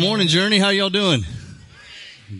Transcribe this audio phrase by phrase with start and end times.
[0.00, 0.58] Good morning, Journey.
[0.58, 1.26] How y'all doing?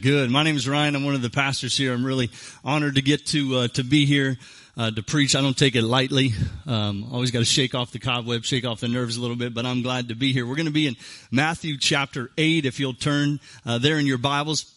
[0.00, 0.30] Good.
[0.30, 0.96] My name is Ryan.
[0.96, 1.92] I'm one of the pastors here.
[1.92, 2.30] I'm really
[2.64, 4.38] honored to get to uh, to be here
[4.78, 5.36] uh, to preach.
[5.36, 6.32] I don't take it lightly.
[6.66, 9.52] Um, always got to shake off the cobweb, shake off the nerves a little bit.
[9.52, 10.46] But I'm glad to be here.
[10.46, 10.96] We're going to be in
[11.30, 12.64] Matthew chapter eight.
[12.64, 14.74] If you'll turn uh, there in your Bibles.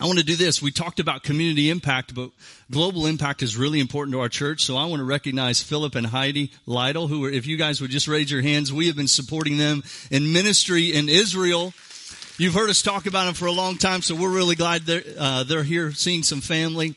[0.00, 0.62] I want to do this.
[0.62, 2.30] We talked about community impact, but
[2.70, 4.64] global impact is really important to our church.
[4.64, 7.90] So I want to recognize Philip and Heidi Lytle, who are, if you guys would
[7.90, 11.74] just raise your hands, we have been supporting them in ministry in Israel.
[12.42, 15.04] You've heard us talk about them for a long time, so we're really glad they're,
[15.16, 16.96] uh, they're here seeing some family.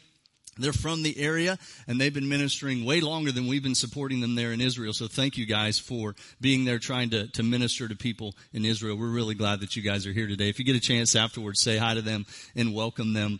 [0.58, 4.34] They're from the area and they've been ministering way longer than we've been supporting them
[4.34, 4.92] there in Israel.
[4.92, 8.98] So thank you guys for being there trying to, to minister to people in Israel.
[8.98, 10.50] We're really glad that you guys are here today.
[10.50, 13.40] If you get a chance afterwards, say hi to them and welcome them.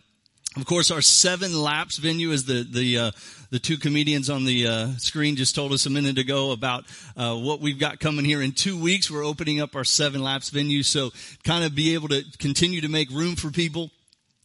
[0.56, 3.10] Of course, our seven laps venue is the the uh,
[3.50, 7.36] the two comedians on the uh, screen just told us a minute ago about uh,
[7.36, 9.10] what we've got coming here in two weeks.
[9.10, 11.10] We're opening up our seven laps venue, so
[11.44, 13.90] kind of be able to continue to make room for people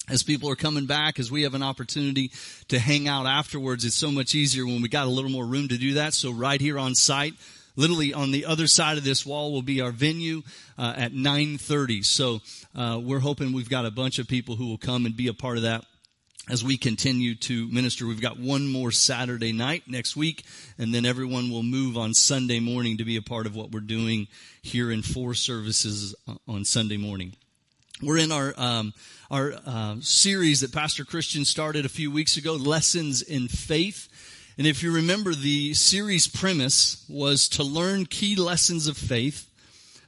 [0.09, 2.32] as people are coming back, as we have an opportunity
[2.67, 5.70] to hang out afterwards, it's so much easier when we got a little more room
[5.70, 6.14] to do that.
[6.14, 7.36] So right here on site,
[7.78, 10.42] literally on the other side of this wall will be our venue
[10.78, 12.04] uh, at 9.30.
[12.04, 12.42] So
[12.76, 15.34] uh, we're hoping we've got a bunch of people who will come and be a
[15.34, 15.86] part of that
[16.52, 18.06] as we continue to minister.
[18.06, 20.44] We've got one more Saturday night next week,
[20.78, 23.80] and then everyone will move on Sunday morning to be a part of what we're
[23.80, 24.28] doing
[24.62, 26.14] here in four services
[26.50, 27.38] on Sunday morning.
[28.02, 28.94] We're in our um,
[29.32, 34.10] our uh, series that Pastor Christian started a few weeks ago, Lessons in Faith.
[34.58, 39.48] And if you remember, the series premise was to learn key lessons of faith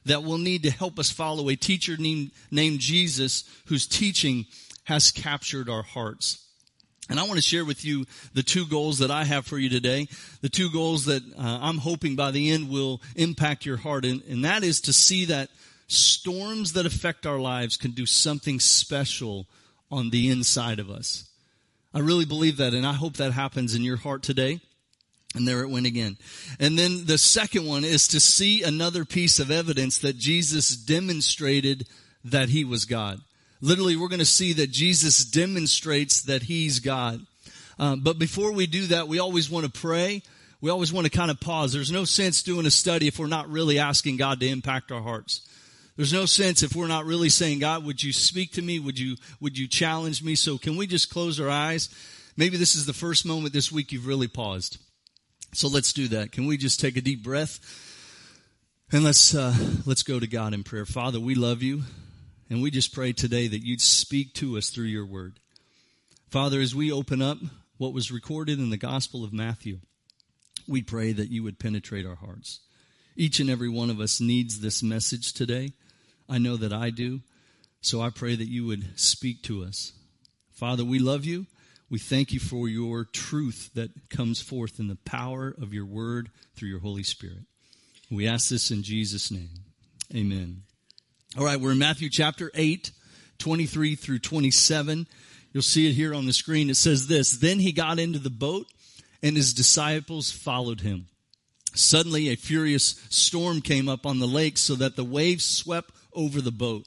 [0.04, 4.44] that will need to help us follow a teacher named, named Jesus whose teaching
[4.84, 6.44] has captured our hearts.
[7.10, 9.68] And I want to share with you the two goals that I have for you
[9.68, 10.08] today.
[10.40, 14.06] The two goals that uh, I'm hoping by the end will impact your heart.
[14.06, 15.50] And, and that is to see that
[15.86, 19.46] storms that affect our lives can do something special
[19.90, 21.28] on the inside of us.
[21.92, 24.60] I really believe that, and I hope that happens in your heart today.
[25.34, 26.16] And there it went again.
[26.60, 31.88] And then the second one is to see another piece of evidence that Jesus demonstrated
[32.24, 33.20] that he was God.
[33.64, 37.24] Literally, we're going to see that Jesus demonstrates that he's God.
[37.78, 40.22] Um, but before we do that, we always want to pray.
[40.60, 41.72] We always want to kind of pause.
[41.72, 45.00] There's no sense doing a study if we're not really asking God to impact our
[45.00, 45.48] hearts.
[45.96, 48.78] There's no sense if we're not really saying, God, would you speak to me?
[48.78, 50.34] Would you, would you challenge me?
[50.34, 51.88] So can we just close our eyes?
[52.36, 54.76] Maybe this is the first moment this week you've really paused.
[55.54, 56.32] So let's do that.
[56.32, 57.60] Can we just take a deep breath?
[58.92, 59.54] And let's, uh,
[59.86, 60.84] let's go to God in prayer.
[60.84, 61.84] Father, we love you.
[62.50, 65.38] And we just pray today that you'd speak to us through your word.
[66.28, 67.38] Father, as we open up
[67.78, 69.78] what was recorded in the Gospel of Matthew,
[70.68, 72.60] we pray that you would penetrate our hearts.
[73.16, 75.72] Each and every one of us needs this message today.
[76.28, 77.20] I know that I do.
[77.80, 79.92] So I pray that you would speak to us.
[80.52, 81.46] Father, we love you.
[81.90, 86.30] We thank you for your truth that comes forth in the power of your word
[86.56, 87.44] through your Holy Spirit.
[88.10, 89.50] We ask this in Jesus' name.
[90.14, 90.62] Amen.
[91.36, 92.92] All right, we're in Matthew chapter 8,
[93.38, 95.08] 23 through 27.
[95.52, 96.70] You'll see it here on the screen.
[96.70, 98.68] It says this Then he got into the boat,
[99.20, 101.08] and his disciples followed him.
[101.74, 106.40] Suddenly, a furious storm came up on the lake so that the waves swept over
[106.40, 106.86] the boat.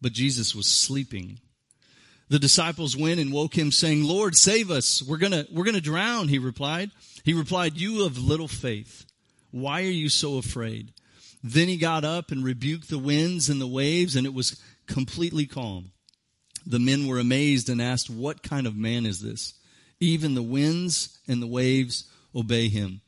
[0.00, 1.38] But Jesus was sleeping.
[2.28, 5.04] The disciples went and woke him saying, Lord, save us.
[5.04, 6.90] We're gonna, we're gonna drown, he replied.
[7.22, 9.06] He replied, you have little faith.
[9.52, 10.92] Why are you so afraid?
[11.48, 15.46] Then he got up and rebuked the winds and the waves and it was completely
[15.46, 15.92] calm.
[16.66, 19.54] The men were amazed and asked, what kind of man is this?
[20.00, 23.00] Even the winds and the waves obey him.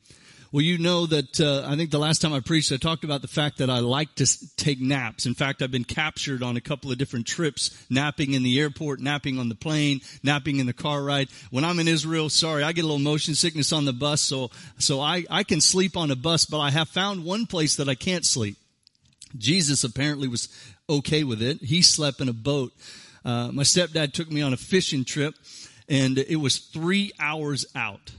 [0.51, 3.21] Well, you know that uh, I think the last time I preached, I talked about
[3.21, 4.25] the fact that I like to
[4.55, 5.27] take naps.
[5.27, 8.99] In fact, I've been captured on a couple of different trips, napping in the airport,
[8.99, 11.29] napping on the plane, napping in the car ride.
[11.51, 14.49] When I'm in Israel, sorry, I get a little motion sickness on the bus, so
[14.79, 17.87] so I I can sleep on a bus, but I have found one place that
[17.87, 18.57] I can't sleep.
[19.37, 20.49] Jesus apparently was
[20.89, 21.61] okay with it.
[21.61, 22.73] He slept in a boat.
[23.23, 25.35] Uh, my stepdad took me on a fishing trip,
[25.87, 28.13] and it was three hours out.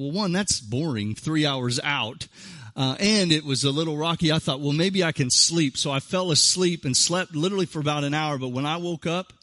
[0.00, 2.26] Well, one, that's boring, three hours out.
[2.74, 4.32] Uh, and it was a little rocky.
[4.32, 5.76] I thought, well, maybe I can sleep.
[5.76, 8.38] So I fell asleep and slept literally for about an hour.
[8.38, 9.34] But when I woke up,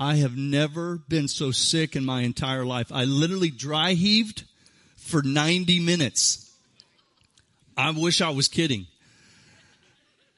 [0.00, 2.90] I have never been so sick in my entire life.
[2.90, 4.44] I literally dry heaved
[4.96, 6.50] for 90 minutes.
[7.76, 8.86] I wish I was kidding.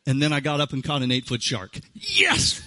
[0.05, 1.79] And then I got up and caught an eight foot shark.
[1.95, 2.61] Yes!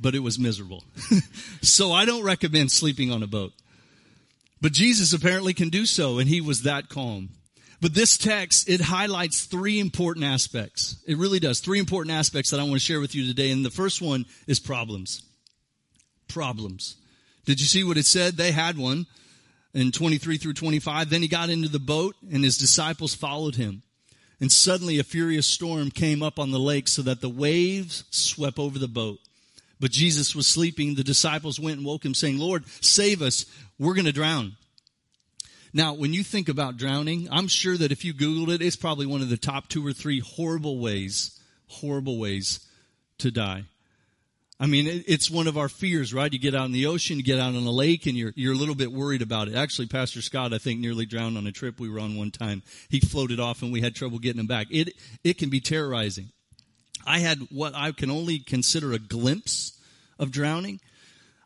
[0.00, 0.82] But it was miserable.
[1.62, 3.52] so I don't recommend sleeping on a boat.
[4.60, 7.30] But Jesus apparently can do so, and he was that calm.
[7.80, 10.96] But this text, it highlights three important aspects.
[11.06, 11.60] It really does.
[11.60, 13.50] Three important aspects that I want to share with you today.
[13.50, 15.22] And the first one is problems.
[16.26, 16.96] Problems.
[17.44, 18.36] Did you see what it said?
[18.36, 19.06] They had one
[19.74, 21.10] in 23 through 25.
[21.10, 23.82] Then he got into the boat and his disciples followed him.
[24.40, 28.58] And suddenly a furious storm came up on the lake so that the waves swept
[28.58, 29.18] over the boat.
[29.78, 30.94] But Jesus was sleeping.
[30.94, 33.44] The disciples went and woke him saying, Lord, save us.
[33.78, 34.56] We're going to drown.
[35.72, 39.04] Now, when you think about drowning, I'm sure that if you Googled it, it's probably
[39.04, 42.66] one of the top two or three horrible ways, horrible ways
[43.18, 43.64] to die.
[44.58, 46.32] I mean, it's one of our fears, right?
[46.32, 48.54] You get out in the ocean, you get out on a lake, and you're, you're
[48.54, 49.54] a little bit worried about it.
[49.54, 52.62] Actually, Pastor Scott, I think, nearly drowned on a trip we were on one time.
[52.88, 54.68] He floated off and we had trouble getting him back.
[54.70, 56.30] It, it can be terrorizing.
[57.06, 59.78] I had what I can only consider a glimpse
[60.18, 60.80] of drowning.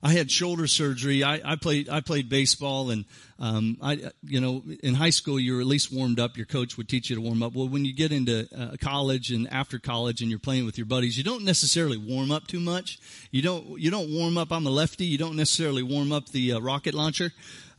[0.03, 1.23] I had shoulder surgery.
[1.23, 3.05] I, I played I played baseball, and
[3.39, 6.39] um, I you know in high school you were at least warmed up.
[6.39, 7.55] Your coach would teach you to warm up.
[7.55, 10.87] Well, when you get into uh, college and after college and you're playing with your
[10.87, 12.99] buddies, you don't necessarily warm up too much.
[13.31, 14.53] You don't you don't warm up.
[14.53, 15.05] I'm a lefty.
[15.05, 17.33] You don't necessarily warm up the uh, rocket launcher.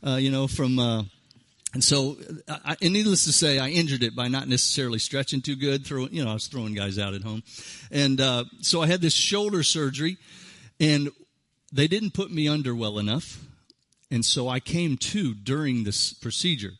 [0.06, 1.08] Uh, you know from.
[1.72, 2.16] Uh, and so,
[2.48, 5.86] I, and needless to say, I injured it by not necessarily stretching too good.
[5.86, 7.42] Throwing, you know, I was throwing guys out at home,
[7.90, 10.18] and uh, so I had this shoulder surgery.
[10.80, 11.10] And
[11.72, 13.38] they didn't put me under well enough.
[14.10, 16.72] And so I came to during this procedure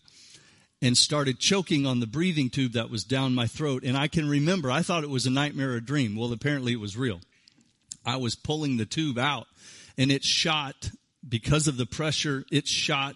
[0.81, 3.85] and started choking on the breathing tube that was down my throat.
[3.85, 6.17] And I can remember, I thought it was a nightmare or a dream.
[6.17, 7.21] Well, apparently it was real.
[8.05, 9.47] I was pulling the tube out
[9.97, 10.91] and it shot,
[11.27, 13.15] because of the pressure, it shot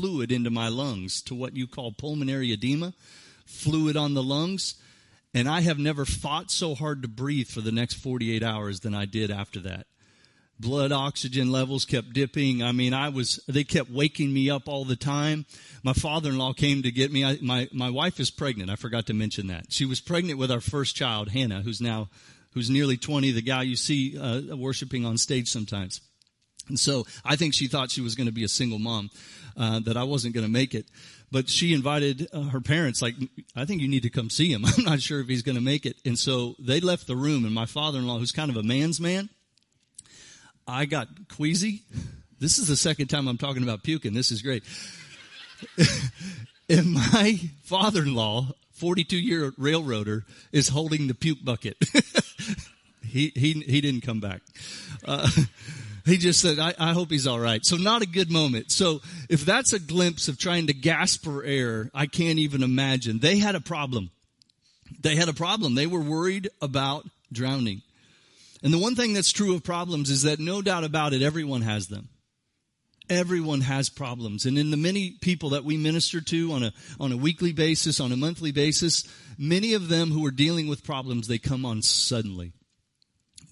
[0.00, 2.94] fluid into my lungs to what you call pulmonary edema,
[3.44, 4.76] fluid on the lungs.
[5.34, 8.94] And I have never fought so hard to breathe for the next 48 hours than
[8.94, 9.86] I did after that
[10.60, 12.62] blood oxygen levels kept dipping.
[12.62, 15.46] I mean, I was, they kept waking me up all the time.
[15.82, 17.24] My father-in-law came to get me.
[17.24, 18.70] I, my, my wife is pregnant.
[18.70, 19.72] I forgot to mention that.
[19.72, 22.10] She was pregnant with our first child, Hannah, who's now,
[22.52, 26.02] who's nearly 20, the guy you see uh, worshiping on stage sometimes.
[26.68, 29.10] And so I think she thought she was going to be a single mom,
[29.56, 30.86] uh, that I wasn't going to make it.
[31.32, 33.14] But she invited uh, her parents, like,
[33.54, 34.64] I think you need to come see him.
[34.78, 35.96] I'm not sure if he's going to make it.
[36.04, 39.28] And so they left the room and my father-in-law, who's kind of a man's man,
[40.66, 41.82] I got queasy.
[42.38, 44.14] This is the second time I'm talking about puking.
[44.14, 44.64] This is great.
[46.68, 51.76] and my father-in-law, 42 year railroader, is holding the puke bucket.
[53.04, 54.42] he, he, he didn't come back.
[55.04, 55.28] Uh,
[56.04, 57.64] he just said, I, I, hope he's all right.
[57.64, 58.70] So not a good moment.
[58.70, 63.18] So if that's a glimpse of trying to gasp for air, I can't even imagine.
[63.18, 64.10] They had a problem.
[65.00, 65.74] They had a problem.
[65.74, 67.82] They were worried about drowning.
[68.62, 71.62] And the one thing that's true of problems is that no doubt about it, everyone
[71.62, 72.08] has them.
[73.08, 74.44] Everyone has problems.
[74.44, 77.98] And in the many people that we minister to on a, on a weekly basis,
[77.98, 79.04] on a monthly basis,
[79.36, 82.52] many of them who are dealing with problems, they come on suddenly.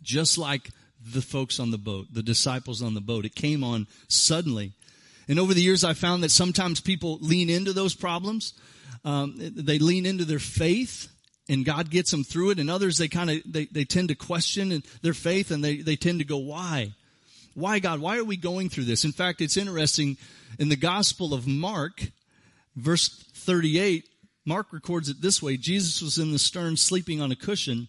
[0.02, 0.70] Just like
[1.12, 3.24] the folks on the boat, the disciples on the boat.
[3.24, 4.72] It came on suddenly.
[5.28, 8.54] And over the years, I found that sometimes people lean into those problems.
[9.04, 11.08] Um, they lean into their faith
[11.48, 12.58] and God gets them through it.
[12.58, 15.96] And others, they kind of, they, they tend to question their faith and they, they
[15.96, 16.94] tend to go, why?
[17.54, 18.00] Why God?
[18.00, 19.04] Why are we going through this?
[19.04, 20.16] In fact, it's interesting
[20.58, 22.08] in the gospel of Mark,
[22.76, 24.04] verse 38,
[24.44, 25.56] Mark records it this way.
[25.56, 27.88] Jesus was in the stern sleeping on a cushion.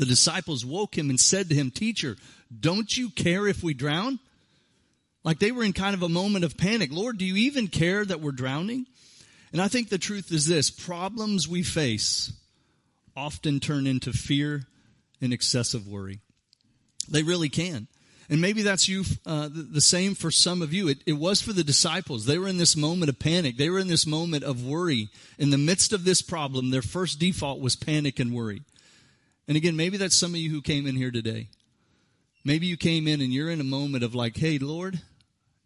[0.00, 2.16] The disciples woke him and said to him, teacher,
[2.58, 4.18] don't you care if we drown?
[5.24, 6.90] Like they were in kind of a moment of panic.
[6.90, 8.86] Lord, do you even care that we're drowning?
[9.52, 12.32] And I think the truth is this, problems we face
[13.14, 14.62] often turn into fear
[15.20, 16.20] and excessive worry.
[17.06, 17.86] They really can.
[18.30, 20.88] And maybe that's you, uh, the, same for some of you.
[20.88, 22.24] It, it was for the disciples.
[22.24, 23.58] They were in this moment of panic.
[23.58, 25.10] They were in this moment of worry.
[25.36, 28.62] In the midst of this problem, their first default was panic and worry.
[29.48, 31.48] And again, maybe that's some of you who came in here today.
[32.44, 35.00] Maybe you came in and you're in a moment of like, hey, Lord,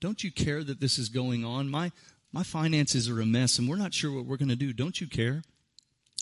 [0.00, 1.68] don't you care that this is going on?
[1.68, 1.92] My,
[2.32, 4.72] my finances are a mess and we're not sure what we're going to do.
[4.72, 5.42] Don't you care?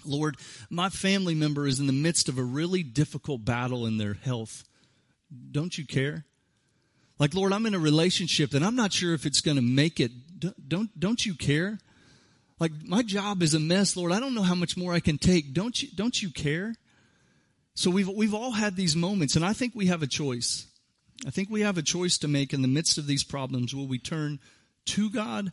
[0.04, 0.36] Lord,
[0.68, 4.64] my family member is in the midst of a really difficult battle in their health.
[5.50, 6.24] Don't you care?
[7.18, 10.00] Like, Lord, I'm in a relationship and I'm not sure if it's going to make
[10.00, 10.10] it.
[10.68, 11.78] Don't, don't, you care?
[12.58, 14.12] Like, my job is a mess, Lord.
[14.12, 15.54] I don't know how much more I can take.
[15.54, 16.74] Don't you, don't you care?
[17.74, 20.66] So we've, we've all had these moments and I think we have a choice.
[21.26, 23.74] I think we have a choice to make in the midst of these problems.
[23.74, 24.40] Will we turn
[24.86, 25.52] to God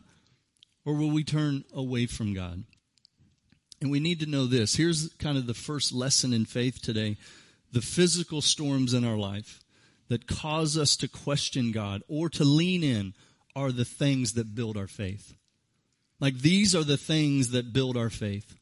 [0.86, 2.64] or will we turn away from God?
[3.82, 4.76] And we need to know this.
[4.76, 7.18] Here's kind of the first lesson in faith today.
[7.72, 9.60] The physical storms in our life
[10.10, 13.14] that cause us to question God or to lean in
[13.56, 15.34] are the things that build our faith.
[16.20, 18.59] Like these are the things that build our faith.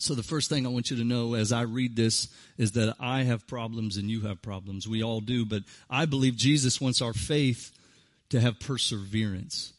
[0.00, 2.96] So the first thing I want you to know as I read this is that
[2.98, 4.88] I have problems and you have problems.
[4.88, 7.70] We all do, but I believe Jesus wants our faith
[8.30, 9.74] to have perseverance.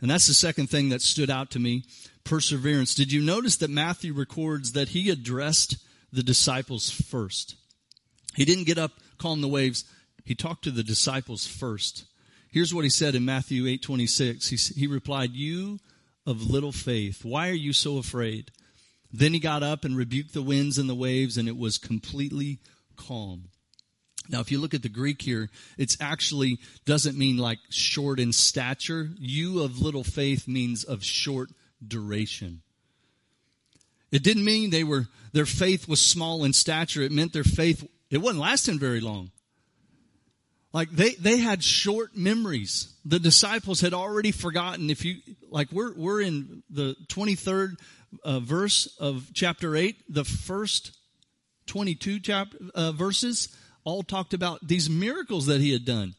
[0.00, 1.84] And that's the second thing that stood out to me.
[2.24, 2.94] Perseverance.
[2.94, 5.76] Did you notice that Matthew records that he addressed
[6.10, 7.54] the disciples first?
[8.36, 9.84] He didn't get up, calm the waves.
[10.24, 12.04] He talked to the disciples first.
[12.50, 14.48] Here's what he said in Matthew 8:26.
[14.48, 15.78] He, he replied, "You
[16.24, 18.50] of little faith, why are you so afraid?"
[19.12, 22.58] Then he got up and rebuked the winds and the waves, and it was completely
[22.96, 23.48] calm.
[24.28, 25.48] Now, if you look at the Greek here,
[25.78, 29.08] it's actually doesn't mean like short in stature.
[29.18, 31.50] You of little faith means of short
[31.86, 32.60] duration.
[34.10, 37.02] It didn't mean they were, their faith was small in stature.
[37.02, 39.30] It meant their faith, it wasn't lasting very long.
[40.72, 42.92] Like they, they had short memories.
[43.04, 44.90] The disciples had already forgotten.
[44.90, 45.16] If you,
[45.50, 47.76] like we're, we're in the 23rd
[48.24, 50.96] uh, verse of chapter 8, the first
[51.66, 53.48] 22 chap, uh, verses
[53.84, 56.14] all talked about these miracles that he had done.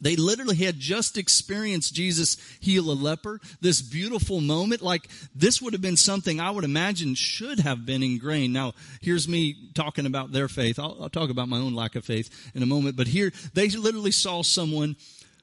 [0.00, 3.40] They literally had just experienced Jesus heal a leper.
[3.62, 8.02] This beautiful moment, like this would have been something I would imagine should have been
[8.02, 8.52] ingrained.
[8.52, 10.78] Now, here's me talking about their faith.
[10.78, 13.68] I'll, I'll talk about my own lack of faith in a moment, but here they
[13.70, 14.96] literally saw someone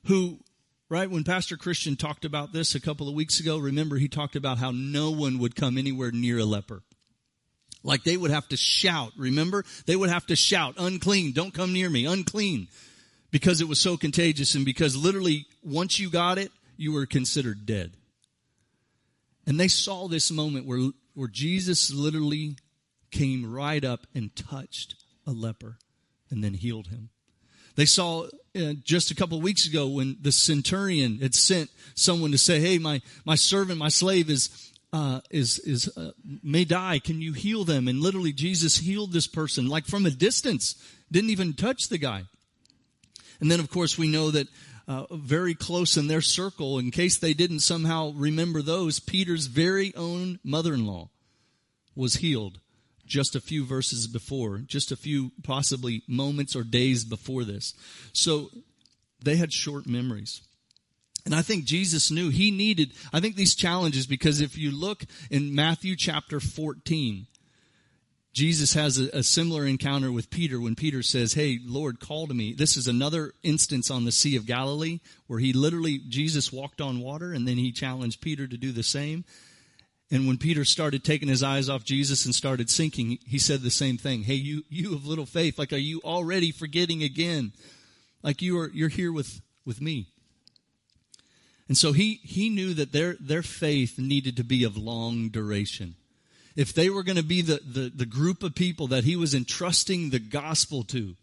[0.06, 0.38] who
[0.92, 1.10] right?
[1.10, 4.58] When Pastor Christian talked about this a couple of weeks ago, remember he talked about
[4.58, 6.84] how no one would come anywhere near a leper.
[7.82, 9.64] Like they would have to shout, remember?
[9.86, 12.68] They would have to shout, unclean, don't come near me, unclean
[13.32, 17.66] because it was so contagious and because literally once you got it, you were considered
[17.66, 17.94] dead.
[19.48, 22.58] And they saw this moment where, where Jesus literally
[23.12, 24.96] came right up and touched
[25.26, 25.78] a leper
[26.30, 27.12] and then healed him.
[27.76, 32.32] They saw uh, just a couple of weeks ago when the centurion had sent someone
[32.32, 36.12] to say, "Hey, my my servant, my slave is uh, is is uh,
[36.44, 37.00] may die.
[37.00, 40.76] Can you heal them?" And literally, Jesus healed this person like from a distance.
[41.12, 42.24] Didn't even touch the guy.
[43.40, 44.48] And then, of course, we know that
[44.88, 49.94] uh, very close in their circle, in case they didn't somehow remember those, Peter's very
[49.96, 51.10] own mother-in-law
[51.96, 52.60] was healed
[53.12, 57.74] just a few verses before, just a few possibly moments or days before this.
[58.14, 58.50] So
[59.22, 60.42] they had short memories.
[61.26, 65.04] And I think Jesus knew he needed, I think these challenges, because if you look
[65.30, 67.28] in Matthew chapter 14,
[68.34, 72.34] Jesus has a, a, similar encounter with Peter when Peter says, Hey, Lord, call to
[72.34, 72.54] me.
[72.54, 77.02] This is another instance on the Sea of Galilee where he literally, Jesus walked on
[77.02, 79.26] water and then he challenged Peter to do the same.
[80.12, 83.72] And when Peter started taking his eyes off Jesus and started sinking, he said the
[83.72, 84.24] same thing.
[84.24, 87.54] Hey, you, you of little faith, like, are you already forgetting again?
[88.22, 90.08] Like you are, you're here with, with me.
[91.70, 95.96] And so he, he knew that their, their faith needed to be of long duration
[96.56, 99.34] if they were going to be the, the, the group of people that he was
[99.34, 101.16] entrusting the gospel to,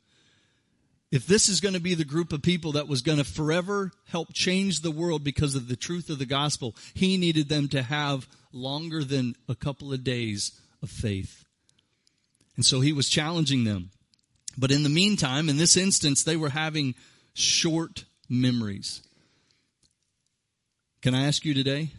[1.10, 3.92] if this is going to be the group of people that was going to forever
[4.08, 7.82] help change the world because of the truth of the gospel, he needed them to
[7.82, 11.44] have longer than a couple of days of faith.
[12.56, 13.90] And so he was challenging them.
[14.56, 16.94] But in the meantime, in this instance, they were having
[17.32, 19.02] short memories.
[21.00, 21.90] Can I ask you today,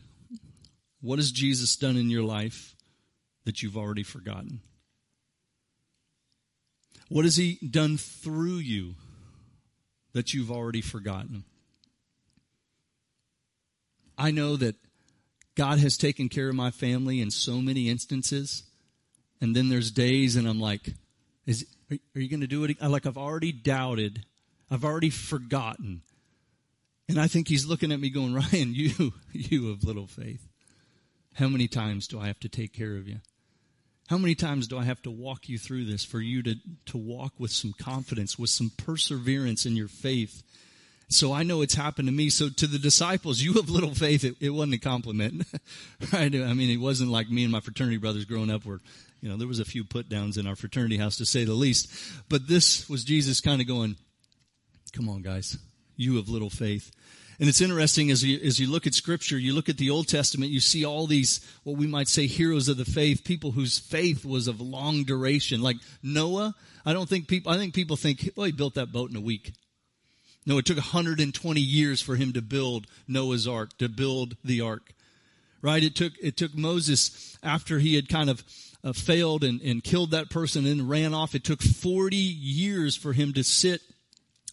[1.01, 2.75] what has Jesus done in your life
[3.45, 4.59] that you've already forgotten?
[7.07, 8.95] What has He done through you
[10.11, 11.45] that you've already forgotten?
[14.17, 14.75] I know that
[15.59, 18.63] God has taken care of my family in so many instances.
[19.41, 20.93] And then there's days and I'm like,
[21.45, 22.81] is, are, you going to do it?
[22.81, 24.23] Like I've already doubted.
[24.71, 26.01] I've already forgotten.
[27.09, 30.47] And I think he's looking at me going, Ryan, you, you of little faith.
[31.33, 33.17] How many times do I have to take care of you?
[34.07, 36.97] How many times do I have to walk you through this for you to, to
[36.97, 40.41] walk with some confidence, with some perseverance in your faith?
[41.11, 42.29] So I know it's happened to me.
[42.29, 44.23] So to the disciples, you have little faith.
[44.23, 45.43] It, it wasn't a compliment,
[46.13, 46.33] right?
[46.33, 48.79] I mean, it wasn't like me and my fraternity brothers growing up were,
[49.19, 51.53] you know, there was a few put downs in our fraternity house to say the
[51.53, 51.91] least.
[52.29, 53.95] But this was Jesus kind of going,
[54.93, 55.57] come on guys,
[55.95, 56.91] you have little faith.
[57.39, 60.09] And it's interesting as you, as you look at scripture, you look at the Old
[60.09, 63.79] Testament, you see all these, what we might say heroes of the faith, people whose
[63.79, 65.61] faith was of long duration.
[65.61, 66.53] Like Noah,
[66.85, 69.21] I don't think people, I think people think, well, he built that boat in a
[69.21, 69.53] week.
[70.49, 74.93] No, it took 120 years for him to build Noah's ark, to build the ark.
[75.61, 75.83] Right?
[75.83, 78.43] It took, it took Moses after he had kind of
[78.83, 81.35] uh, failed and, and killed that person and ran off.
[81.35, 83.81] It took 40 years for him to sit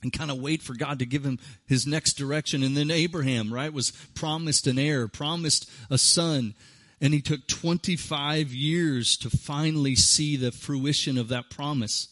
[0.03, 2.63] and kind of wait for God to give him his next direction.
[2.63, 6.53] And then Abraham, right, was promised an heir, promised a son.
[7.01, 12.09] And he took 25 years to finally see the fruition of that promise.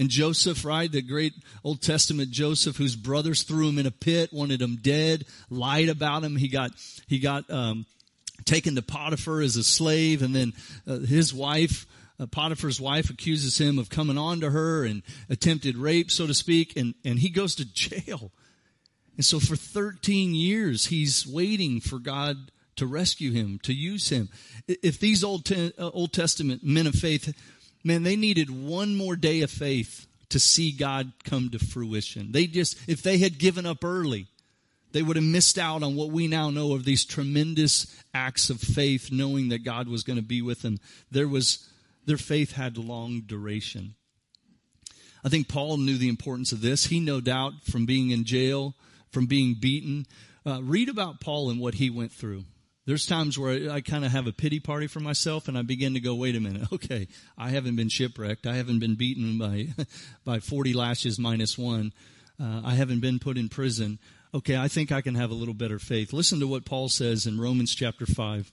[0.00, 4.32] And Joseph, right, the great Old Testament Joseph, whose brothers threw him in a pit,
[4.32, 6.36] wanted him dead, lied about him.
[6.36, 6.70] He got,
[7.06, 7.84] he got, um,
[8.46, 10.54] taken to Potiphar as a slave, and then
[10.86, 11.86] uh, his wife,
[12.18, 16.32] uh, Potiphar's wife, accuses him of coming on to her and attempted rape, so to
[16.32, 18.32] speak, and, and he goes to jail.
[19.16, 24.30] And so for 13 years, he's waiting for God to rescue him, to use him.
[24.66, 27.34] If these Old, uh, Old Testament men of faith,
[27.84, 32.32] man, they needed one more day of faith to see God come to fruition.
[32.32, 34.26] They just, if they had given up early,
[34.92, 38.60] they would have missed out on what we now know of these tremendous acts of
[38.60, 40.78] faith, knowing that God was going to be with them.
[41.10, 41.68] There was,
[42.06, 43.94] their faith had long duration.
[45.24, 46.86] I think Paul knew the importance of this.
[46.86, 48.74] He no doubt from being in jail,
[49.10, 50.06] from being beaten.
[50.46, 52.44] Uh, read about Paul and what he went through.
[52.86, 55.94] There's times where I, kind of have a pity party for myself and I begin
[55.94, 56.68] to go, wait a minute.
[56.72, 57.08] Okay.
[57.36, 58.46] I haven't been shipwrecked.
[58.46, 59.68] I haven't been beaten by,
[60.24, 61.92] by 40 lashes minus one.
[62.40, 63.98] Uh, I haven't been put in prison.
[64.32, 64.56] Okay.
[64.56, 66.12] I think I can have a little better faith.
[66.12, 68.50] Listen to what Paul says in Romans chapter five.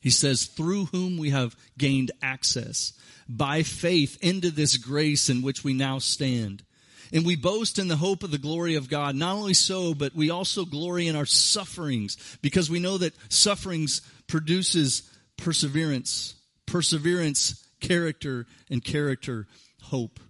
[0.00, 2.92] He says, through whom we have gained access
[3.28, 6.62] by faith into this grace in which we now stand
[7.12, 9.14] and we boast in the hope of the glory of God.
[9.14, 14.02] Not only so, but we also glory in our sufferings because we know that sufferings
[14.26, 16.34] produces perseverance,
[16.66, 19.46] perseverance, character, and character,
[19.82, 20.20] hope.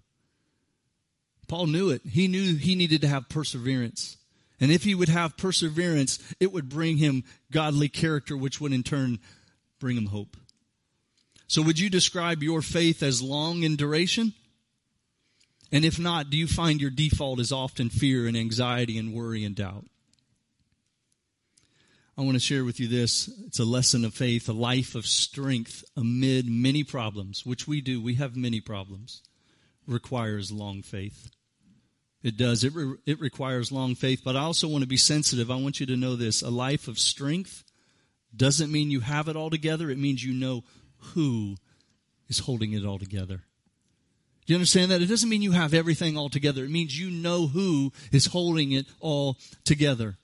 [1.47, 2.01] Paul knew it.
[2.05, 4.17] He knew he needed to have perseverance.
[4.61, 8.83] And if he would have perseverance, it would bring him godly character, which would in
[8.83, 9.19] turn
[9.79, 10.37] bring him hope.
[11.47, 14.33] So would you describe your faith as long in duration?
[15.71, 19.43] And if not, do you find your default is often fear and anxiety and worry
[19.43, 19.85] and doubt?
[22.17, 23.29] I want to share with you this.
[23.45, 28.01] It's a lesson of faith, a life of strength amid many problems, which we do.
[28.01, 29.21] We have many problems.
[29.87, 31.29] Requires long faith.
[32.21, 32.65] It does.
[32.65, 35.49] It, re- it requires long faith, but I also want to be sensitive.
[35.49, 36.41] I want you to know this.
[36.41, 37.63] A life of strength
[38.35, 39.89] doesn't mean you have it all together.
[39.89, 40.65] It means you know
[41.13, 41.55] who
[42.27, 43.43] is holding it all together.
[44.49, 45.03] Do you understand that?
[45.03, 46.63] It doesn't mean you have everything all together.
[46.63, 50.17] It means you know who is holding it all together.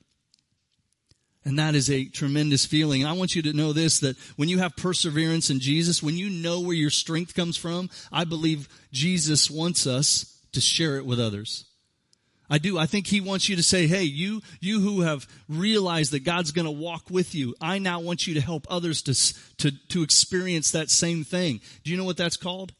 [1.43, 3.05] And that is a tremendous feeling.
[3.05, 6.31] I want you to know this, that when you have perseverance in Jesus, when you
[6.31, 11.19] know where your strength comes from, I believe Jesus wants us to share it with
[11.19, 11.65] others.
[12.49, 12.79] I do.
[12.79, 16.49] I think he wants you to say, hey, you, you who have realized that God's
[16.49, 19.13] going to walk with you, I now want you to help others to,
[19.57, 21.61] to, to experience that same thing.
[21.83, 22.73] Do you know what that's called?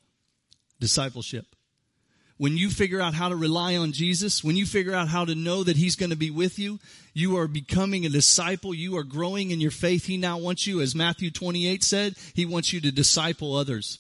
[0.80, 1.46] Discipleship.
[2.38, 5.36] When you figure out how to rely on Jesus, when you figure out how to
[5.36, 6.80] know that He's going to be with you,
[7.14, 8.74] you are becoming a disciple.
[8.74, 10.06] You are growing in your faith.
[10.06, 14.00] He now wants you, as Matthew 28 said, He wants you to disciple others.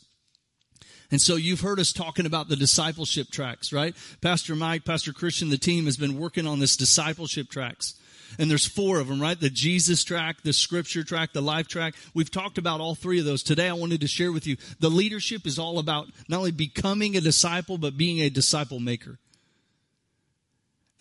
[1.12, 3.96] And so you've heard us talking about the discipleship tracks, right?
[4.22, 7.94] Pastor Mike, Pastor Christian, the team has been working on this discipleship tracks.
[8.38, 9.40] And there's four of them, right?
[9.40, 11.96] The Jesus track, the scripture track, the life track.
[12.14, 13.44] We've talked about all three of those.
[13.44, 17.16] Today I wanted to share with you the leadership is all about not only becoming
[17.16, 19.20] a disciple, but being a disciple maker.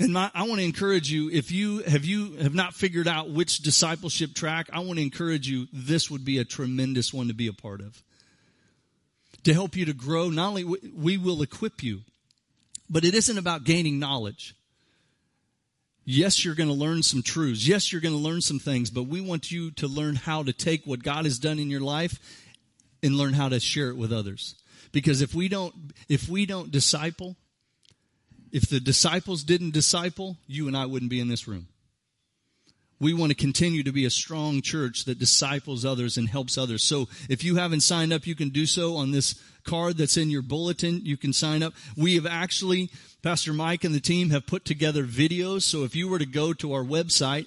[0.01, 3.31] And my, I want to encourage you, if you have you have not figured out
[3.31, 7.35] which discipleship track, I want to encourage you, this would be a tremendous one to
[7.35, 8.03] be a part of.
[9.45, 12.01] To help you to grow, not only we will equip you,
[12.91, 14.55] but it isn't about gaining knowledge.
[16.05, 17.67] Yes, you're going to learn some truths.
[17.67, 20.53] Yes, you're going to learn some things, but we want you to learn how to
[20.53, 22.19] take what God has done in your life
[23.03, 24.57] and learn how to share it with others.
[24.93, 25.75] Because if we don't,
[26.09, 27.37] if we don't disciple,
[28.53, 31.69] if the disciples didn't disciple, you and I wouldn't be in this room.
[33.01, 36.85] We want to continue to be a strong church that disciples others and helps others.
[36.85, 40.31] So if you haven't signed up, you can do so on this card that's in
[40.31, 41.01] your bulletin.
[41.05, 41.75] You can sign up.
[41.97, 42.91] We have actually,
[43.23, 45.63] Pastor Mike and the team have put together videos.
[45.63, 47.47] So if you were to go to our website,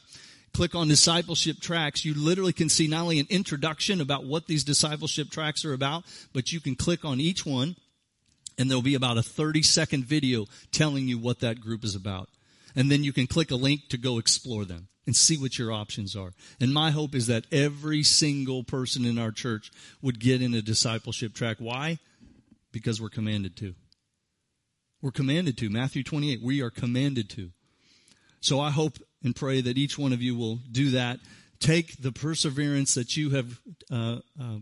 [0.54, 4.64] click on discipleship tracks, you literally can see not only an introduction about what these
[4.64, 7.78] discipleship tracks are about, but you can click on each one
[8.58, 12.28] and there'll be about a 30 second video telling you what that group is about.
[12.76, 15.72] And then you can click a link to go explore them and see what your
[15.72, 16.34] options are.
[16.60, 20.62] And my hope is that every single person in our church would get in a
[20.62, 21.58] discipleship track.
[21.60, 21.98] Why?
[22.74, 23.74] Because we're commanded to.
[25.02, 25.70] We're commanded to.
[25.70, 27.52] Matthew 28, we are commanded to.
[28.42, 31.20] So I hope and pray that each one of you will do that.
[31.60, 34.58] Take the perseverance that you have, uh, uh,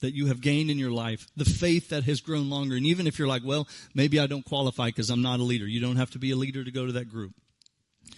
[0.00, 2.76] that you have gained in your life, the faith that has grown longer.
[2.76, 5.66] And even if you're like, well, maybe I don't qualify because I'm not a leader.
[5.66, 7.34] You don't have to be a leader to go to that group.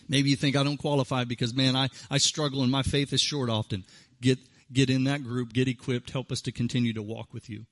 [0.09, 3.21] Maybe you think I don't qualify because man, I, I struggle and my faith is
[3.21, 3.85] short often.
[4.21, 4.39] Get,
[4.73, 7.67] get in that group, get equipped, help us to continue to walk with you.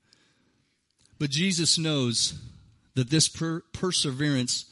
[1.18, 2.34] But Jesus knows
[2.94, 4.66] that this per- perseverance,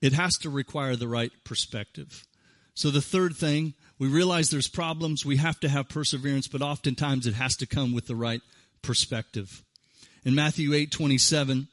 [0.00, 2.26] it has to require the right perspective.
[2.74, 7.26] So the third thing, we realize there's problems, we have to have perseverance, but oftentimes
[7.26, 8.40] it has to come with the right
[8.80, 9.62] perspective.
[10.24, 11.68] In Matthew 8, 27,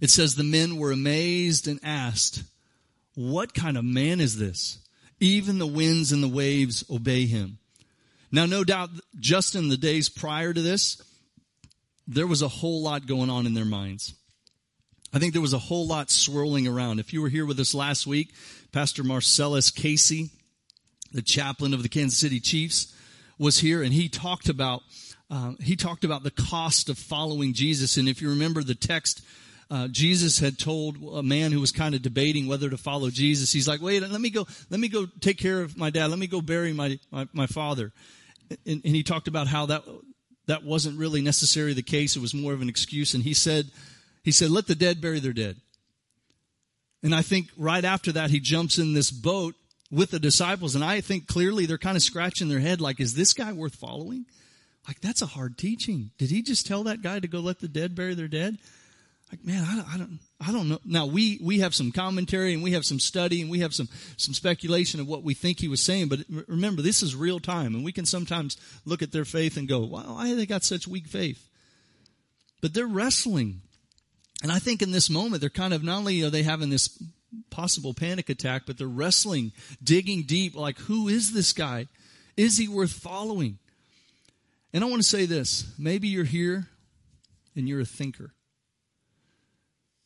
[0.00, 2.42] it says, the men were amazed and asked,
[3.18, 4.78] what kind of man is this?
[5.18, 7.58] Even the winds and the waves obey him.
[8.30, 11.02] Now, no doubt, just in the days prior to this,
[12.06, 14.14] there was a whole lot going on in their minds.
[15.12, 17.00] I think there was a whole lot swirling around.
[17.00, 18.32] If you were here with us last week,
[18.70, 20.30] Pastor Marcellus Casey,
[21.10, 22.94] the chaplain of the Kansas City Chiefs,
[23.36, 24.82] was here and he talked about
[25.28, 27.96] uh, he talked about the cost of following Jesus.
[27.96, 29.22] And if you remember the text,
[29.70, 33.52] uh, Jesus had told a man who was kind of debating whether to follow Jesus.
[33.52, 34.46] He's like, "Wait, let me go.
[34.70, 36.10] Let me go take care of my dad.
[36.10, 37.92] Let me go bury my my, my father."
[38.50, 39.82] And, and he talked about how that
[40.48, 42.16] that wasn't really necessarily the case.
[42.16, 43.14] It was more of an excuse.
[43.14, 43.66] And he said,
[44.24, 45.56] he said, let the dead bury their dead.
[47.02, 49.54] And I think right after that, he jumps in this boat
[49.90, 50.74] with the disciples.
[50.74, 53.76] And I think clearly they're kind of scratching their head like, is this guy worth
[53.76, 54.24] following?
[54.88, 56.10] Like, that's a hard teaching.
[56.16, 58.56] Did he just tell that guy to go let the dead bury their dead?
[59.30, 60.78] Like, man, I, I, don't, I don't know.
[60.84, 63.88] Now we, we have some commentary and we have some study and we have some,
[64.16, 66.08] some speculation of what we think he was saying.
[66.08, 69.68] But remember, this is real time and we can sometimes look at their faith and
[69.68, 71.46] go, wow, why they got such weak faith?
[72.62, 73.60] But they're wrestling.
[74.42, 77.02] And I think in this moment, they're kind of, not only are they having this
[77.50, 81.86] possible panic attack, but they're wrestling, digging deep, like, who is this guy?
[82.36, 83.58] Is he worth following?
[84.72, 85.70] And I want to say this.
[85.78, 86.68] Maybe you're here
[87.56, 88.32] and you're a thinker.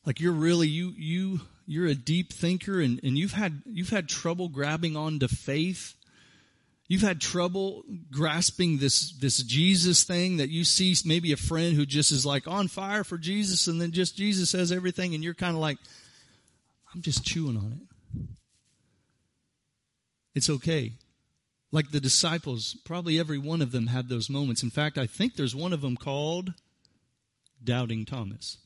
[0.04, 4.08] Like you're really you you you're a deep thinker and, and you've had you've had
[4.08, 5.94] trouble grabbing onto faith.
[6.88, 11.86] You've had trouble grasping this this Jesus thing that you see maybe a friend who
[11.86, 15.34] just is like on fire for Jesus and then just Jesus says everything and you're
[15.34, 15.78] kind of like
[16.94, 17.88] I'm just chewing on it.
[20.34, 20.92] It's okay.
[21.70, 24.62] Like the disciples, probably every one of them had those moments.
[24.62, 26.52] In fact, I think there's one of them called
[27.64, 28.58] Doubting Thomas.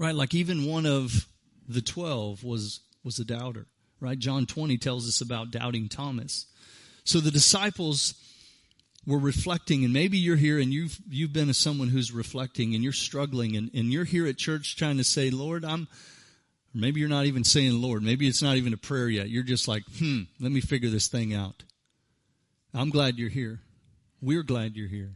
[0.00, 0.14] Right?
[0.14, 1.28] Like even one of
[1.68, 3.66] the 12 was, was a doubter.
[4.00, 4.18] Right?
[4.18, 6.46] John 20 tells us about doubting Thomas.
[7.04, 8.14] So the disciples
[9.06, 12.94] were reflecting and maybe you're here and you've, you've been someone who's reflecting and you're
[12.94, 15.86] struggling and, and you're here at church trying to say, Lord, I'm,
[16.72, 18.02] maybe you're not even saying Lord.
[18.02, 19.28] Maybe it's not even a prayer yet.
[19.28, 21.62] You're just like, hmm, let me figure this thing out.
[22.72, 23.60] I'm glad you're here.
[24.22, 25.12] We're glad you're here.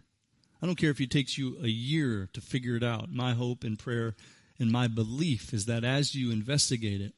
[0.60, 3.10] I don't care if it takes you a year to figure it out.
[3.10, 4.14] My hope and prayer
[4.58, 7.12] and my belief is that as you investigate it,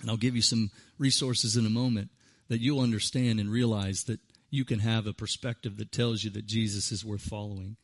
[0.00, 2.10] and I'll give you some resources in a moment,
[2.48, 6.46] that you'll understand and realize that you can have a perspective that tells you that
[6.46, 7.76] Jesus is worth following.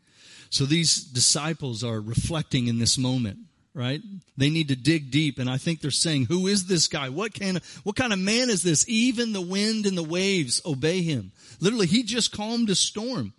[0.50, 3.38] So these disciples are reflecting in this moment,
[3.74, 4.00] right?
[4.36, 5.38] They need to dig deep.
[5.38, 7.08] And I think they're saying, who is this guy?
[7.08, 8.88] What kind of, what kind of man is this?
[8.88, 11.32] Even the wind and the waves obey him.
[11.60, 13.32] Literally, he just calmed a storm.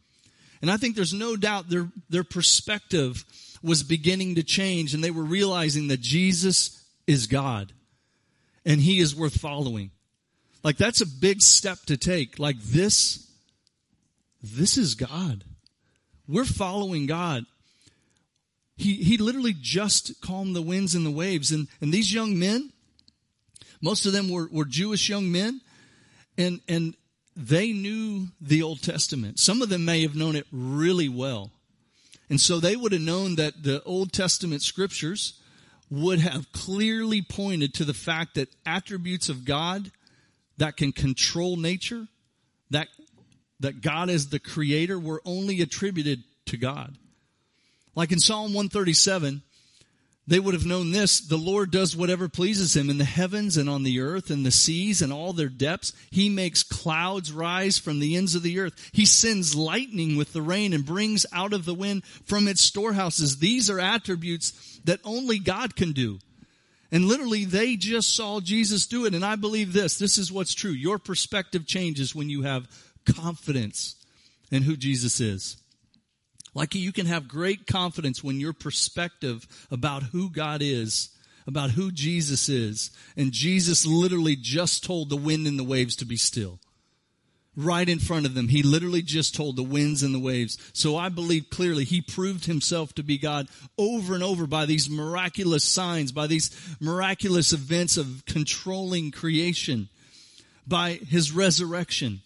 [0.61, 3.25] And I think there's no doubt their, their perspective
[3.63, 7.71] was beginning to change and they were realizing that Jesus is God
[8.65, 9.91] and he is worth following.
[10.63, 12.39] Like that's a big step to take.
[12.39, 13.27] Like this,
[14.41, 15.43] this is God.
[16.27, 17.45] We're following God.
[18.75, 21.51] He, he literally just calmed the winds and the waves.
[21.51, 22.71] And, and these young men,
[23.81, 25.61] most of them were, were Jewish young men
[26.37, 26.95] and, and
[27.35, 29.39] they knew the Old Testament.
[29.39, 31.51] Some of them may have known it really well.
[32.33, 35.39] And so they would have known that the Old Testament scriptures
[35.91, 39.91] would have clearly pointed to the fact that attributes of God
[40.57, 42.07] that can control nature,
[42.71, 42.87] that,
[43.59, 46.97] that God is the creator, were only attributed to God.
[47.93, 49.43] Like in Psalm 137,
[50.25, 51.19] they would have known this.
[51.19, 54.51] The Lord does whatever pleases him in the heavens and on the earth and the
[54.51, 55.91] seas and all their depths.
[56.11, 58.89] He makes clouds rise from the ends of the earth.
[58.93, 63.39] He sends lightning with the rain and brings out of the wind from its storehouses.
[63.39, 66.19] These are attributes that only God can do.
[66.89, 69.13] And literally they just saw Jesus do it.
[69.13, 69.97] And I believe this.
[69.97, 70.71] This is what's true.
[70.71, 72.69] Your perspective changes when you have
[73.05, 73.95] confidence
[74.51, 75.57] in who Jesus is.
[76.53, 81.09] Like you can have great confidence when your perspective about who God is,
[81.47, 86.05] about who Jesus is, and Jesus literally just told the wind and the waves to
[86.05, 86.59] be still.
[87.55, 88.47] right in front of them.
[88.47, 90.57] He literally just told the winds and the waves.
[90.73, 94.89] So I believe clearly he proved himself to be God over and over by these
[94.89, 99.89] miraculous signs, by these miraculous events of controlling creation,
[100.67, 102.21] by his resurrection.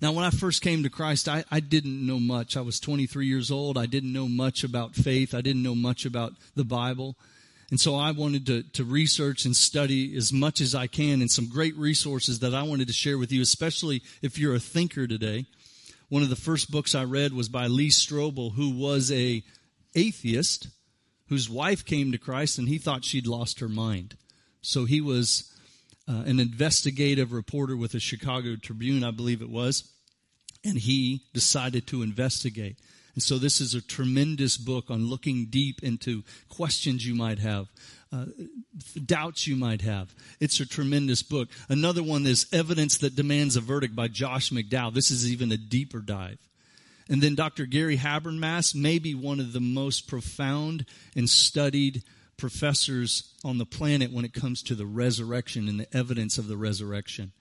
[0.00, 2.56] Now, when I first came to Christ, I, I didn't know much.
[2.56, 3.78] I was 23 years old.
[3.78, 5.34] I didn't know much about faith.
[5.34, 7.16] I didn't know much about the Bible.
[7.70, 11.30] And so I wanted to, to research and study as much as I can and
[11.30, 15.06] some great resources that I wanted to share with you, especially if you're a thinker
[15.06, 15.46] today.
[16.08, 19.42] One of the first books I read was by Lee Strobel, who was a
[19.96, 20.68] atheist
[21.28, 24.16] whose wife came to Christ and he thought she'd lost her mind.
[24.60, 25.52] So he was
[26.08, 29.90] uh, an investigative reporter with the Chicago Tribune, I believe it was,
[30.64, 32.78] and he decided to investigate.
[33.14, 37.66] And so this is a tremendous book on looking deep into questions you might have,
[38.12, 38.26] uh,
[39.04, 40.14] doubts you might have.
[40.38, 41.48] It's a tremendous book.
[41.68, 44.92] Another one is Evidence That Demands a Verdict by Josh McDowell.
[44.92, 46.38] This is even a deeper dive.
[47.08, 47.66] And then Dr.
[47.66, 52.02] Gary Habermas, maybe one of the most profound and studied
[52.36, 56.56] professors on the planet when it comes to the resurrection and the evidence of the
[56.56, 57.32] resurrection.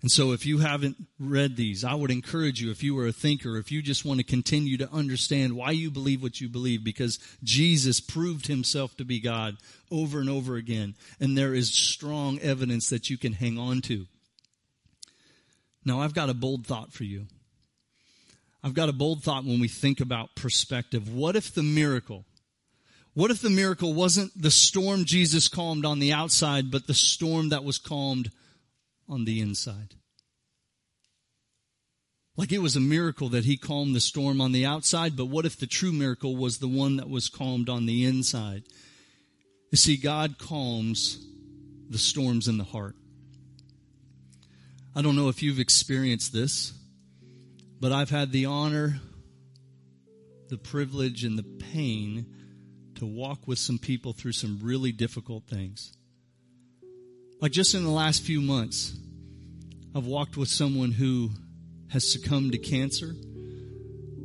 [0.00, 3.12] And so if you haven't read these, I would encourage you, if you are a
[3.12, 6.84] thinker, if you just want to continue to understand why you believe what you believe,
[6.84, 9.56] because Jesus proved himself to be God
[9.90, 10.94] over and over again.
[11.18, 14.06] And there is strong evidence that you can hang on to.
[15.84, 17.26] Now, I've got a bold thought for you.
[18.62, 21.12] I've got a bold thought when we think about perspective.
[21.12, 22.24] What if the miracle,
[23.18, 27.48] what if the miracle wasn't the storm Jesus calmed on the outside, but the storm
[27.48, 28.30] that was calmed
[29.08, 29.96] on the inside.
[32.36, 35.46] Like it was a miracle that he calmed the storm on the outside, but what
[35.46, 38.62] if the true miracle was the one that was calmed on the inside?
[39.72, 41.18] You see, God calms
[41.90, 42.94] the storms in the heart.
[44.94, 46.72] I don't know if you've experienced this,
[47.80, 49.00] but I've had the honor,
[50.50, 52.36] the privilege, and the pain
[52.98, 55.92] to walk with some people through some really difficult things.
[57.40, 58.96] Like just in the last few months,
[59.94, 61.30] I've walked with someone who
[61.90, 63.14] has succumbed to cancer,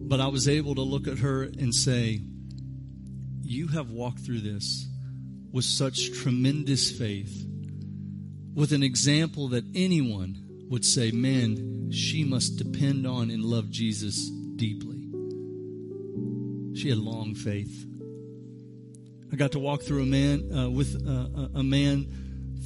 [0.06, 2.22] but I was able to look at her and say,
[3.42, 4.88] You have walked through this
[5.52, 7.46] with such tremendous faith,
[8.54, 14.30] with an example that anyone would say, Man, she must depend on and love Jesus
[14.56, 14.94] deeply.
[16.76, 17.86] She had long faith.
[19.34, 22.06] I got to walk through a man uh, with uh, a man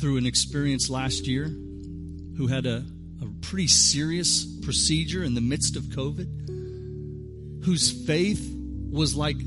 [0.01, 2.83] through an experience last year who had a,
[3.21, 8.53] a pretty serious procedure in the midst of COVID, whose faith
[8.91, 9.37] was like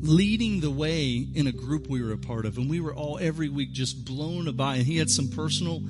[0.00, 2.56] leading the way in a group we were a part of.
[2.56, 4.76] And we were all every week just blown by.
[4.76, 5.82] And he had some personal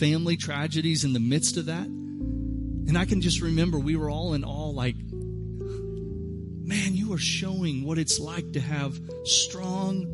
[0.00, 1.86] family tragedies in the midst of that.
[1.86, 4.96] And I can just remember we were all in awe, like,
[7.16, 10.04] are showing what it's like to have strong,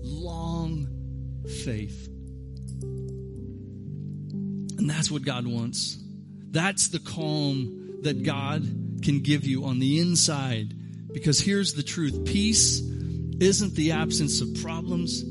[0.00, 0.86] long
[1.64, 2.06] faith.
[4.78, 5.98] And that's what God wants.
[6.52, 8.62] That's the calm that God
[9.02, 10.72] can give you on the inside.
[11.12, 15.24] Because here's the truth peace isn't the absence of problems,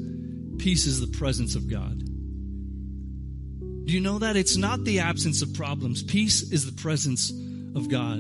[0.58, 1.98] peace is the presence of God.
[3.86, 4.36] Do you know that?
[4.36, 7.32] It's not the absence of problems, peace is the presence
[7.74, 8.20] of God.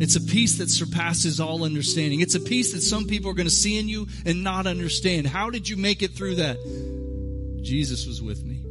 [0.00, 2.20] It's a peace that surpasses all understanding.
[2.20, 5.26] It's a peace that some people are going to see in you and not understand.
[5.26, 6.56] How did you make it through that?
[7.62, 8.64] Jesus was with me.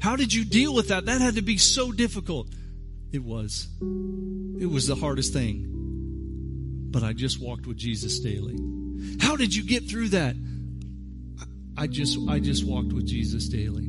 [0.00, 1.06] How did you deal with that?
[1.06, 2.48] That had to be so difficult.
[3.12, 3.68] It was.
[3.80, 5.68] It was the hardest thing.
[6.90, 8.58] But I just walked with Jesus daily.
[9.20, 10.34] How did you get through that?
[11.76, 13.88] I just I just walked with Jesus daily.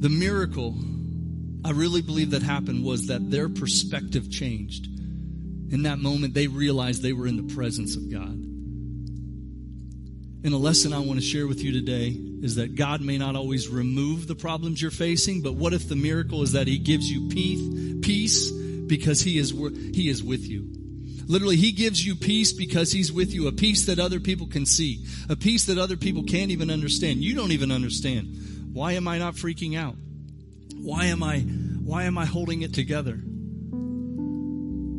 [0.00, 0.76] The miracle
[1.64, 4.86] I really believe that happened was that their perspective changed.
[4.86, 8.44] In that moment they realized they were in the presence of God.
[10.44, 13.34] And a lesson I want to share with you today is that God may not
[13.34, 17.10] always remove the problems you're facing, but what if the miracle is that He gives
[17.10, 17.60] you peace,
[18.02, 20.70] peace because He is He is with you.
[21.26, 24.64] Literally, He gives you peace because He's with you, a peace that other people can
[24.64, 27.18] see, a peace that other people can't even understand.
[27.18, 28.72] You don't even understand.
[28.72, 29.96] Why am I not freaking out?
[30.80, 33.20] Why am I why am I holding it together?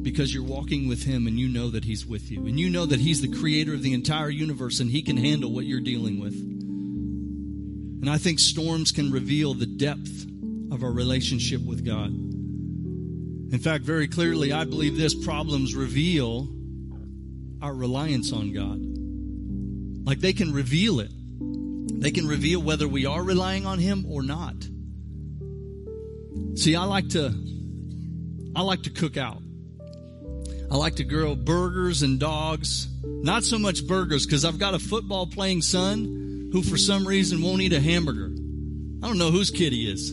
[0.02, 2.46] because you're walking with Him and you know that He's with you.
[2.46, 5.52] And you know that He's the creator of the entire universe and He can handle
[5.52, 6.34] what you're dealing with.
[6.34, 10.26] And I think storms can reveal the depth
[10.72, 12.10] of our relationship with God.
[12.10, 16.48] In fact, very clearly, I believe this problems reveal
[17.62, 18.80] our reliance on God.
[20.08, 21.12] Like they can reveal it.
[22.02, 24.56] They can reveal whether we are relying on Him or not.
[26.56, 27.34] See, I like to,
[28.56, 29.42] I like to cook out.
[30.72, 32.88] I like to grill burgers and dogs.
[33.04, 37.42] Not so much burgers because I've got a football playing son who for some reason
[37.42, 38.32] won't eat a hamburger.
[39.02, 40.12] I don't know whose kid he is.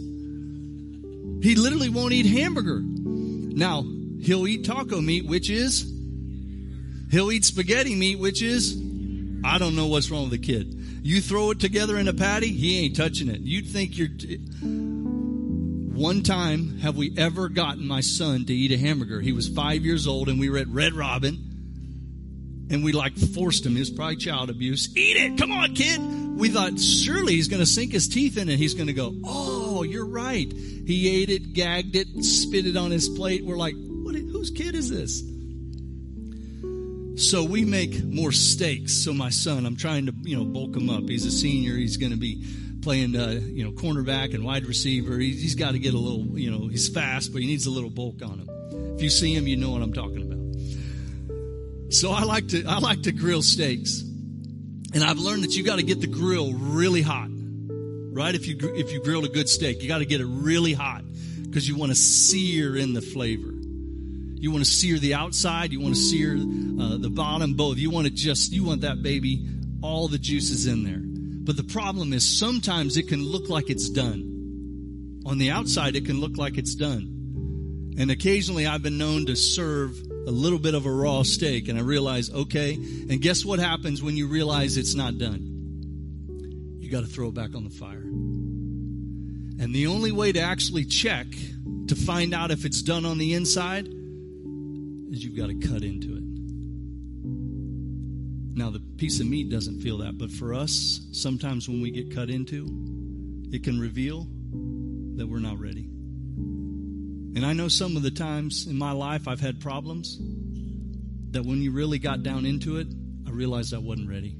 [1.42, 2.80] He literally won't eat hamburger.
[2.82, 3.82] Now,
[4.20, 5.92] he'll eat taco meat, which is,
[7.10, 8.76] he'll eat spaghetti meat, which is,
[9.44, 10.72] I don't know what's wrong with the kid.
[11.02, 13.40] You throw it together in a patty, he ain't touching it.
[13.40, 14.40] You'd think you're, t-
[15.96, 19.20] one time have we ever gotten my son to eat a hamburger.
[19.20, 21.34] He was five years old and we were at Red Robin
[22.70, 23.76] and we like forced him.
[23.76, 24.94] It was probably child abuse.
[24.96, 25.38] Eat it.
[25.38, 26.00] Come on, kid.
[26.38, 28.58] We thought surely he's going to sink his teeth in it.
[28.58, 30.52] He's going to go, Oh, you're right.
[30.52, 33.44] He ate it, gagged it, spit it on his plate.
[33.44, 35.22] We're like, what, whose kid is this?
[37.16, 38.92] So we make more steaks.
[39.02, 41.08] So my son, I'm trying to, you know, bulk him up.
[41.08, 41.74] He's a senior.
[41.74, 42.44] He's going to be
[42.86, 45.18] playing, uh, you know, cornerback and wide receiver.
[45.18, 47.70] He's, he's got to get a little, you know, he's fast, but he needs a
[47.70, 48.94] little bulk on him.
[48.94, 51.92] If you see him, you know what I'm talking about.
[51.92, 54.02] So I like to, I like to grill steaks.
[54.02, 58.32] And I've learned that you got to get the grill really hot, right?
[58.32, 61.02] If you, if you grilled a good steak, you got to get it really hot
[61.42, 63.50] because you want to sear in the flavor.
[63.50, 65.72] You want to sear the outside.
[65.72, 67.78] You want to sear uh, the bottom, both.
[67.78, 69.44] You want to just, you want that baby,
[69.82, 71.05] all the juices in there.
[71.46, 75.22] But the problem is sometimes it can look like it's done.
[75.24, 77.94] On the outside, it can look like it's done.
[77.96, 81.78] And occasionally I've been known to serve a little bit of a raw steak and
[81.78, 86.76] I realize, okay, and guess what happens when you realize it's not done?
[86.80, 88.02] You got to throw it back on the fire.
[88.02, 91.28] And the only way to actually check
[91.86, 96.16] to find out if it's done on the inside is you've got to cut into
[96.16, 96.35] it.
[98.56, 102.14] Now, the piece of meat doesn't feel that, but for us, sometimes when we get
[102.14, 102.64] cut into,
[103.52, 104.26] it can reveal
[105.16, 105.84] that we're not ready.
[107.36, 110.16] And I know some of the times in my life I've had problems
[111.32, 112.86] that when you really got down into it,
[113.26, 114.38] I realized I wasn't ready.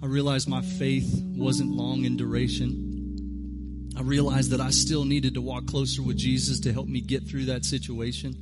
[0.00, 3.94] I realized my faith wasn't long in duration.
[3.98, 7.26] I realized that I still needed to walk closer with Jesus to help me get
[7.26, 8.36] through that situation.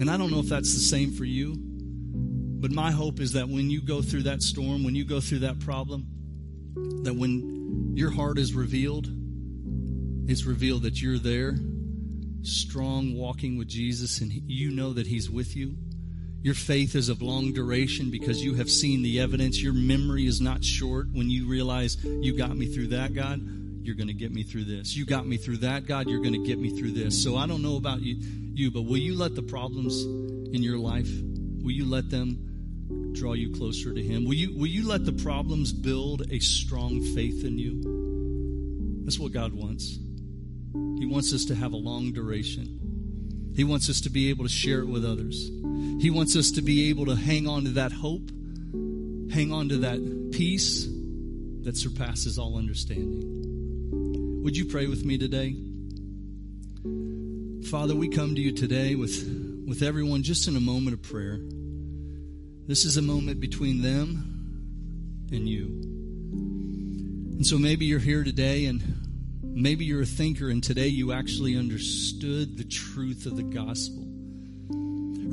[0.00, 1.71] And I don't know if that's the same for you.
[2.62, 5.40] But my hope is that when you go through that storm, when you go through
[5.40, 6.06] that problem,
[7.02, 9.08] that when your heart is revealed,
[10.30, 11.56] it's revealed that you're there,
[12.42, 15.74] strong, walking with Jesus, and you know that He's with you.
[16.40, 19.60] Your faith is of long duration because you have seen the evidence.
[19.60, 23.40] Your memory is not short when you realize you got me through that, God.
[23.82, 24.94] You're going to get me through this.
[24.94, 26.08] You got me through that, God.
[26.08, 27.20] You're going to get me through this.
[27.20, 28.18] So I don't know about you,
[28.54, 31.10] you, but will you let the problems in your life,
[31.60, 32.50] will you let them
[33.12, 34.24] draw you closer to Him?
[34.24, 39.02] Will you, will you let the problems build a strong faith in you?
[39.04, 39.98] That's what God wants.
[40.98, 43.52] He wants us to have a long duration.
[43.54, 45.50] He wants us to be able to share it with others.
[46.00, 48.30] He wants us to be able to hang on to that hope,
[49.30, 50.86] hang on to that peace
[51.62, 54.40] that surpasses all understanding.
[54.42, 55.54] Would you pray with me today?
[57.68, 61.38] Father, we come to you today with, with everyone just in a moment of prayer.
[62.64, 65.66] This is a moment between them and you.
[67.36, 68.80] And so maybe you're here today and
[69.42, 74.04] maybe you're a thinker and today you actually understood the truth of the gospel.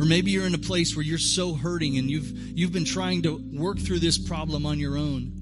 [0.01, 3.21] Or maybe you're in a place where you're so hurting and you've you've been trying
[3.23, 5.33] to work through this problem on your own.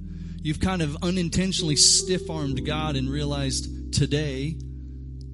[0.41, 4.57] You've kind of unintentionally stiff-armed God and realized today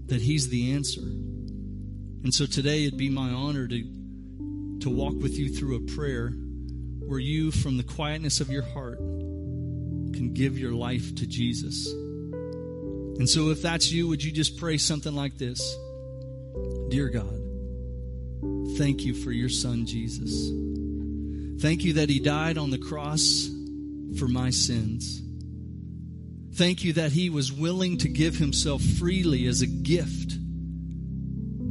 [0.06, 1.02] that he's the answer.
[1.02, 3.84] And so today it'd be my honor to
[4.82, 6.34] to walk with you through a prayer
[7.08, 11.88] where you, from the quietness of your heart, can give your life to Jesus.
[11.88, 15.78] And so, if that's you, would you just pray something like this
[16.90, 20.50] Dear God, thank you for your son, Jesus.
[21.62, 23.50] Thank you that he died on the cross
[24.18, 25.22] for my sins.
[26.56, 30.34] Thank you that he was willing to give himself freely as a gift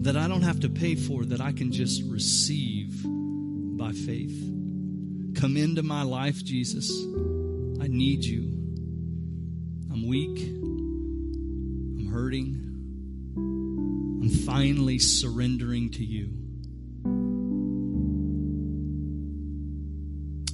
[0.03, 4.51] that I don't have to pay for, that I can just receive by faith.
[5.43, 6.88] Come into my life, Jesus.
[7.82, 8.43] I need you.
[9.90, 10.38] I'm weak.
[10.38, 12.55] I'm hurting.
[14.22, 16.28] I'm finally surrendering to you.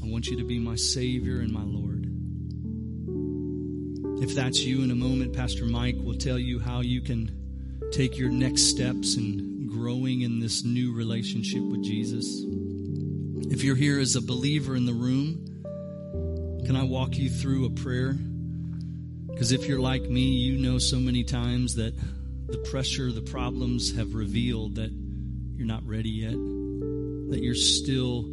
[0.03, 2.07] I want you to be my Savior and my Lord.
[4.23, 8.17] If that's you in a moment, Pastor Mike will tell you how you can take
[8.17, 12.43] your next steps in growing in this new relationship with Jesus.
[13.51, 15.65] If you're here as a believer in the room,
[16.67, 18.13] can I walk you through a prayer?
[18.13, 21.95] Because if you're like me, you know so many times that
[22.47, 24.91] the pressure, the problems have revealed that
[25.57, 28.29] you're not ready yet, that you're still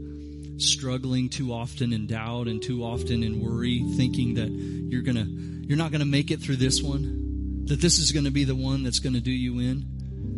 [0.58, 5.78] struggling too often in doubt and too often in worry, thinking that you're gonna, you're
[5.78, 9.00] not gonna make it through this one, that this is gonna be the one that's
[9.00, 9.86] gonna do you in,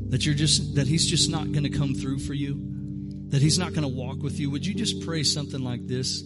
[0.09, 2.76] that you're just, that he's just not gonna come through for you,
[3.29, 4.49] that he's not gonna walk with you.
[4.51, 6.23] Would you just pray something like this?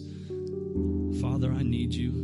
[1.20, 2.22] Father, I need you.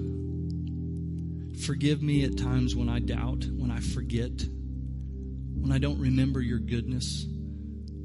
[1.65, 4.31] Forgive me at times when I doubt, when I forget,
[5.55, 7.27] when I don't remember your goodness,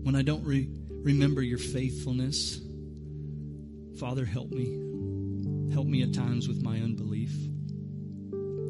[0.02, 2.60] when I don't re- remember your faithfulness.
[4.00, 5.72] Father, help me.
[5.74, 7.32] Help me at times with my unbelief.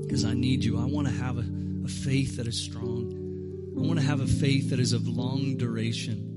[0.02, 0.78] Because I need you.
[0.78, 1.46] I want to have a,
[1.86, 3.74] a faith that is strong.
[3.78, 6.33] I want to have a faith that is of long duration.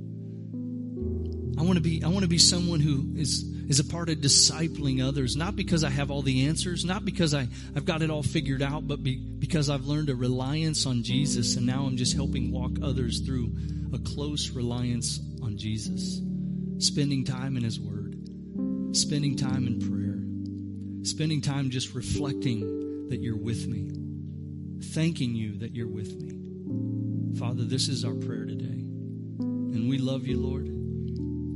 [1.58, 4.18] I want to be I want to be someone who is is a part of
[4.18, 8.10] discipling others, not because I have all the answers, not because I, I've got it
[8.10, 11.96] all figured out, but be, because I've learned a reliance on Jesus and now I'm
[11.96, 13.52] just helping walk others through
[13.92, 16.20] a close reliance on Jesus.
[16.78, 18.16] Spending time in His Word,
[18.94, 23.90] spending time in prayer, spending time just reflecting that you're with me,
[24.92, 27.38] thanking you that you're with me.
[27.38, 28.64] Father, this is our prayer today.
[28.66, 30.75] And we love you, Lord.